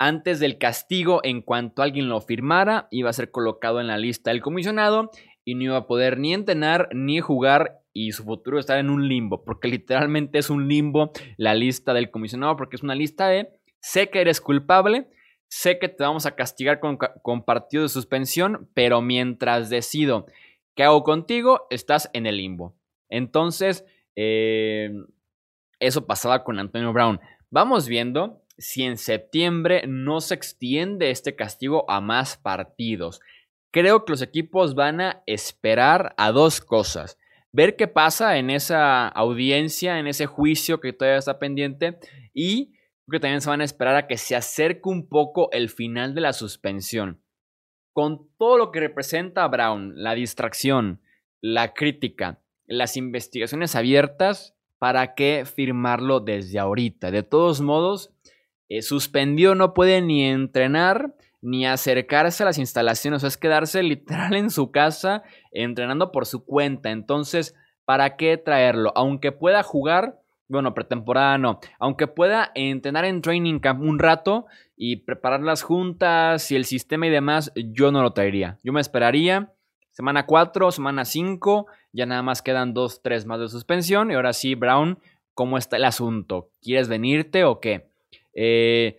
antes 0.00 0.40
del 0.40 0.56
castigo, 0.56 1.20
en 1.24 1.42
cuanto 1.42 1.82
alguien 1.82 2.08
lo 2.08 2.22
firmara, 2.22 2.88
iba 2.90 3.10
a 3.10 3.12
ser 3.12 3.30
colocado 3.30 3.82
en 3.82 3.86
la 3.86 3.98
lista 3.98 4.30
del 4.30 4.40
comisionado 4.40 5.10
y 5.44 5.54
no 5.54 5.64
iba 5.64 5.76
a 5.76 5.86
poder 5.86 6.18
ni 6.18 6.32
entrenar 6.32 6.88
ni 6.94 7.20
jugar 7.20 7.82
y 7.92 8.12
su 8.12 8.24
futuro 8.24 8.58
estar 8.58 8.78
en 8.78 8.88
un 8.88 9.08
limbo, 9.08 9.44
porque 9.44 9.68
literalmente 9.68 10.38
es 10.38 10.48
un 10.48 10.68
limbo 10.68 11.12
la 11.36 11.54
lista 11.54 11.92
del 11.92 12.10
comisionado, 12.10 12.56
porque 12.56 12.76
es 12.76 12.82
una 12.82 12.94
lista 12.94 13.28
de 13.28 13.50
sé 13.80 14.08
que 14.08 14.22
eres 14.22 14.40
culpable, 14.40 15.06
sé 15.48 15.78
que 15.78 15.90
te 15.90 16.02
vamos 16.02 16.24
a 16.24 16.34
castigar 16.34 16.80
con, 16.80 16.96
con 16.96 17.44
partido 17.44 17.82
de 17.82 17.90
suspensión, 17.90 18.70
pero 18.72 19.02
mientras 19.02 19.68
decido 19.68 20.24
qué 20.76 20.84
hago 20.84 21.02
contigo, 21.02 21.66
estás 21.68 22.08
en 22.14 22.24
el 22.24 22.38
limbo. 22.38 22.74
Entonces, 23.10 23.84
eh, 24.16 24.92
eso 25.78 26.06
pasaba 26.06 26.42
con 26.42 26.58
Antonio 26.58 26.94
Brown. 26.94 27.20
Vamos 27.50 27.86
viendo 27.86 28.39
si 28.60 28.84
en 28.84 28.98
septiembre 28.98 29.84
no 29.88 30.20
se 30.20 30.34
extiende 30.34 31.10
este 31.10 31.34
castigo 31.34 31.90
a 31.90 32.00
más 32.00 32.36
partidos. 32.36 33.20
Creo 33.72 34.04
que 34.04 34.12
los 34.12 34.22
equipos 34.22 34.74
van 34.74 35.00
a 35.00 35.22
esperar 35.26 36.14
a 36.18 36.30
dos 36.30 36.60
cosas. 36.60 37.18
Ver 37.52 37.74
qué 37.74 37.88
pasa 37.88 38.36
en 38.36 38.50
esa 38.50 39.08
audiencia, 39.08 39.98
en 39.98 40.06
ese 40.06 40.26
juicio 40.26 40.78
que 40.80 40.92
todavía 40.92 41.18
está 41.18 41.38
pendiente 41.38 41.98
y 42.34 42.74
que 43.10 43.18
también 43.18 43.40
se 43.40 43.50
van 43.50 43.60
a 43.60 43.64
esperar 43.64 43.96
a 43.96 44.06
que 44.06 44.16
se 44.16 44.36
acerque 44.36 44.88
un 44.88 45.08
poco 45.08 45.50
el 45.52 45.68
final 45.68 46.14
de 46.14 46.20
la 46.20 46.32
suspensión. 46.32 47.20
Con 47.92 48.28
todo 48.38 48.56
lo 48.56 48.70
que 48.70 48.80
representa 48.80 49.42
a 49.42 49.48
Brown, 49.48 49.94
la 49.96 50.14
distracción, 50.14 51.00
la 51.40 51.74
crítica, 51.74 52.40
las 52.66 52.96
investigaciones 52.96 53.74
abiertas, 53.74 54.54
¿para 54.78 55.14
qué 55.14 55.44
firmarlo 55.44 56.20
desde 56.20 56.58
ahorita? 56.58 57.10
De 57.10 57.22
todos 57.22 57.60
modos, 57.60 58.12
eh, 58.70 58.82
suspendió, 58.82 59.54
no 59.54 59.74
puede 59.74 60.00
ni 60.00 60.24
entrenar 60.24 61.14
ni 61.42 61.66
acercarse 61.66 62.42
a 62.42 62.46
las 62.46 62.58
instalaciones, 62.58 63.24
o 63.24 63.26
es 63.26 63.36
quedarse 63.36 63.82
literal 63.82 64.34
en 64.36 64.50
su 64.50 64.70
casa 64.70 65.22
entrenando 65.50 66.12
por 66.12 66.24
su 66.24 66.44
cuenta. 66.44 66.90
Entonces, 66.90 67.56
¿para 67.84 68.16
qué 68.16 68.36
traerlo? 68.36 68.92
Aunque 68.94 69.32
pueda 69.32 69.62
jugar, 69.62 70.20
bueno, 70.48 70.72
pretemporada 70.72 71.36
no, 71.36 71.58
aunque 71.78 72.06
pueda 72.06 72.52
entrenar 72.54 73.04
en 73.04 73.22
training 73.22 73.58
camp 73.58 73.82
un 73.82 73.98
rato 73.98 74.46
y 74.76 74.96
preparar 74.96 75.40
las 75.40 75.62
juntas 75.62 76.50
y 76.52 76.56
el 76.56 76.64
sistema 76.64 77.06
y 77.06 77.10
demás, 77.10 77.52
yo 77.56 77.90
no 77.90 78.02
lo 78.02 78.12
traería. 78.12 78.58
Yo 78.62 78.72
me 78.72 78.80
esperaría 78.80 79.52
semana 79.90 80.26
4, 80.26 80.70
semana 80.70 81.04
5, 81.04 81.66
ya 81.92 82.06
nada 82.06 82.22
más 82.22 82.40
quedan 82.40 82.72
2, 82.72 83.02
3 83.02 83.26
más 83.26 83.40
de 83.40 83.48
suspensión 83.48 84.12
y 84.12 84.14
ahora 84.14 84.32
sí, 84.32 84.54
Brown, 84.54 84.98
¿cómo 85.34 85.58
está 85.58 85.76
el 85.76 85.84
asunto? 85.84 86.50
¿Quieres 86.62 86.88
venirte 86.88 87.44
o 87.44 87.58
qué? 87.58 87.89
Eh, 88.34 88.98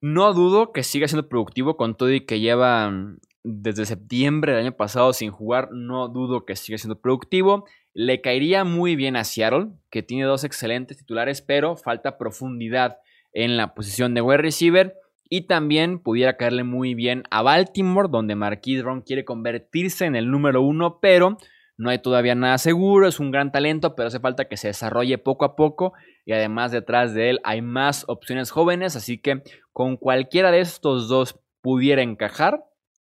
no 0.00 0.32
dudo 0.34 0.72
que 0.72 0.82
siga 0.82 1.08
siendo 1.08 1.28
productivo 1.28 1.76
con 1.76 1.96
todo 1.96 2.12
y 2.12 2.20
que 2.20 2.40
lleva 2.40 2.90
mm, 2.90 3.18
desde 3.44 3.86
septiembre 3.86 4.52
del 4.52 4.62
año 4.62 4.76
pasado 4.76 5.12
sin 5.12 5.30
jugar. 5.30 5.70
No 5.72 6.08
dudo 6.08 6.44
que 6.44 6.56
siga 6.56 6.78
siendo 6.78 7.00
productivo. 7.00 7.66
Le 7.92 8.20
caería 8.20 8.64
muy 8.64 8.96
bien 8.96 9.16
a 9.16 9.24
Seattle, 9.24 9.68
que 9.90 10.02
tiene 10.02 10.24
dos 10.24 10.44
excelentes 10.44 10.98
titulares, 10.98 11.42
pero 11.42 11.76
falta 11.76 12.18
profundidad 12.18 12.98
en 13.32 13.56
la 13.56 13.74
posición 13.74 14.14
de 14.14 14.20
wide 14.20 14.38
receiver. 14.38 14.94
Y 15.28 15.42
también 15.42 15.98
pudiera 15.98 16.36
caerle 16.36 16.62
muy 16.62 16.94
bien 16.94 17.24
a 17.30 17.42
Baltimore, 17.42 18.08
donde 18.10 18.36
Marquis 18.36 18.82
Ron 18.82 19.02
quiere 19.02 19.24
convertirse 19.24 20.04
en 20.04 20.14
el 20.14 20.30
número 20.30 20.62
uno, 20.62 21.00
pero 21.00 21.36
no 21.78 21.90
hay 21.90 21.98
todavía 21.98 22.34
nada 22.34 22.58
seguro, 22.58 23.06
es 23.06 23.20
un 23.20 23.30
gran 23.30 23.52
talento, 23.52 23.94
pero 23.94 24.08
hace 24.08 24.20
falta 24.20 24.48
que 24.48 24.56
se 24.56 24.68
desarrolle 24.68 25.18
poco 25.18 25.44
a 25.44 25.56
poco 25.56 25.92
y 26.24 26.32
además 26.32 26.72
detrás 26.72 27.12
de 27.12 27.30
él 27.30 27.40
hay 27.44 27.60
más 27.60 28.04
opciones 28.08 28.50
jóvenes, 28.50 28.96
así 28.96 29.18
que 29.18 29.42
con 29.72 29.96
cualquiera 29.96 30.50
de 30.50 30.60
estos 30.60 31.08
dos 31.08 31.38
pudiera 31.60 32.02
encajar. 32.02 32.64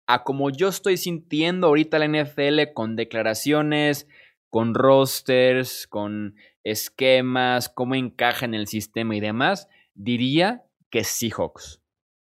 A 0.08 0.24
como 0.24 0.50
yo 0.50 0.68
estoy 0.68 0.98
sintiendo 0.98 1.68
ahorita 1.68 2.00
la 2.00 2.08
NFL 2.08 2.74
con 2.74 2.96
declaraciones, 2.96 4.08
con 4.50 4.74
rosters, 4.74 5.88
con 5.88 6.36
esquemas, 6.64 7.70
cómo 7.70 7.96
encaja 7.96 8.46
en 8.46 8.54
el 8.54 8.68
sistema 8.68 9.16
y 9.16 9.20
demás, 9.20 9.68
diría 9.94 10.64
que 10.90 11.04
Seahawks. 11.04 11.82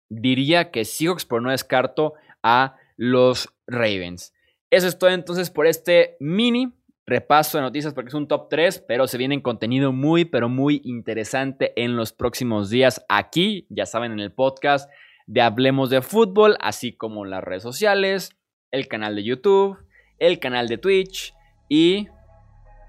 Diría 0.10 0.71
que 0.71 0.86
Seahawks, 0.86 1.25
pero 1.25 1.41
no 1.41 1.51
descarto 1.51 2.13
a 2.41 2.77
los 2.97 3.54
Ravens. 3.67 4.34
Eso 4.71 4.88
es 4.88 4.97
todo 4.97 5.10
entonces 5.10 5.49
por 5.49 5.67
este 5.67 6.15
mini 6.21 6.73
repaso 7.05 7.57
de 7.57 7.63
noticias 7.63 7.93
porque 7.93 8.07
es 8.07 8.13
un 8.13 8.29
top 8.29 8.47
3, 8.49 8.86
pero 8.88 9.05
se 9.05 9.17
viene 9.17 9.41
contenido 9.41 9.91
muy, 9.91 10.23
pero 10.23 10.47
muy 10.47 10.81
interesante 10.86 11.73
en 11.75 11.97
los 11.97 12.13
próximos 12.13 12.69
días 12.69 13.05
aquí, 13.10 13.67
ya 13.69 13.86
saben, 13.86 14.13
en 14.13 14.21
el 14.21 14.31
podcast 14.31 14.89
de 15.27 15.41
Hablemos 15.41 15.89
de 15.89 16.01
Fútbol, 16.01 16.55
así 16.62 16.93
como 16.93 17.25
las 17.25 17.43
redes 17.43 17.63
sociales, 17.63 18.38
el 18.71 18.88
canal 18.88 19.15
de 19.15 19.25
YouTube, 19.25 19.77
el 20.19 20.39
canal 20.39 20.69
de 20.69 20.77
Twitch 20.77 21.34
y 21.67 22.07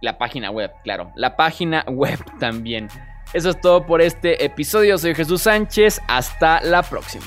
la 0.01 0.19
página 0.19 0.53
web, 0.53 0.71
claro, 0.85 1.11
la 1.17 1.35
página 1.37 1.85
web 1.89 2.21
también. 2.39 2.87
Eso 3.33 3.51
es 3.51 3.61
todo 3.61 3.87
por 3.87 4.03
este 4.03 4.45
episodio, 4.45 4.99
soy 4.99 5.17
Jesús 5.17 5.43
Sánchez, 5.43 6.01
hasta 6.07 6.61
la 6.63 6.85
próxima. 6.85 7.27